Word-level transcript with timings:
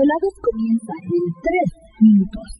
Los 0.00 0.06
desvelados 0.06 0.34
comienzan 0.40 0.96
en 1.02 1.34
3 1.42 2.00
minutos. 2.00 2.59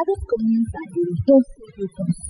Desvelados 0.00 0.24
comienzan 0.26 0.80
en 0.96 1.24
2 1.26 1.44
minutos. 1.76 2.29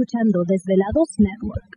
Escuchando 0.00 0.44
Desvelados 0.46 1.10
Network. 1.18 1.76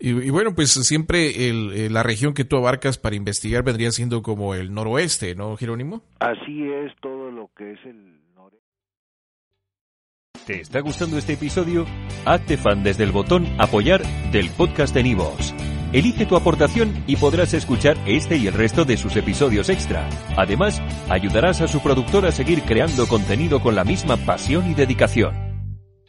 Y, 0.00 0.30
bueno, 0.30 0.54
pues 0.54 0.70
siempre 0.72 1.48
el, 1.48 1.72
eh, 1.74 1.90
la 1.90 2.02
región 2.02 2.32
que 2.32 2.44
tú 2.44 2.56
abarcas 2.56 2.96
para 2.96 3.16
investigar 3.16 3.62
vendría 3.62 3.90
siendo 3.90 4.22
como 4.22 4.54
el 4.54 4.72
noroeste, 4.72 5.34
¿no, 5.34 5.56
Jerónimo? 5.58 6.02
Así 6.20 6.62
es, 6.70 6.92
todo 7.02 7.30
lo 7.30 7.50
que 7.54 7.72
es 7.72 7.78
el 7.84 8.18
noroeste. 8.34 8.64
¿Te 10.46 10.60
está 10.60 10.80
gustando 10.80 11.18
este 11.18 11.34
episodio? 11.34 11.84
Hazte 12.24 12.56
fan 12.56 12.82
desde 12.82 13.04
el 13.04 13.12
botón 13.12 13.46
apoyar 13.58 14.02
del 14.32 14.48
podcast 14.50 14.94
de 14.94 15.02
Nivos. 15.02 15.54
Elige 15.92 16.24
tu 16.24 16.36
aportación 16.36 17.04
y 17.06 17.16
podrás 17.16 17.52
escuchar 17.52 17.96
este 18.06 18.36
y 18.36 18.46
el 18.46 18.54
resto 18.54 18.84
de 18.84 18.96
sus 18.96 19.16
episodios 19.16 19.68
extra. 19.68 20.08
Además, 20.36 20.80
ayudarás 21.10 21.60
a 21.60 21.68
su 21.68 21.82
productor 21.82 22.24
a 22.24 22.32
seguir 22.32 22.62
creando 22.62 23.06
contenido 23.06 23.60
con 23.60 23.74
la 23.74 23.84
misma 23.84 24.16
pasión 24.16 24.70
y 24.70 24.74
dedicación. 24.74 25.49